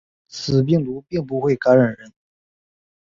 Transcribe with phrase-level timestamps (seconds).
[0.27, 2.11] 此病毒并不会感染人。